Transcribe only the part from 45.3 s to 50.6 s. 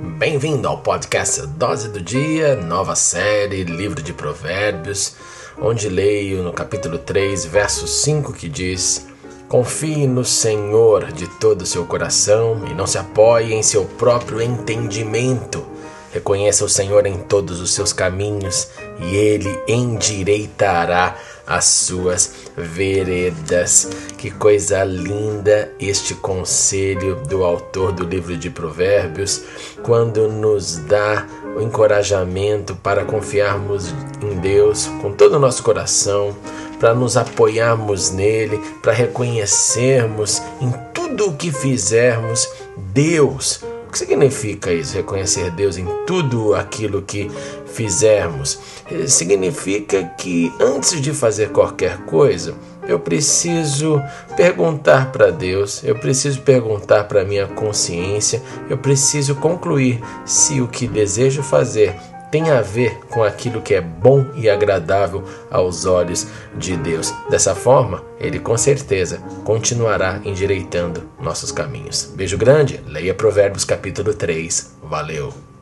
Deus em tudo aquilo que fizermos. Eh, significa que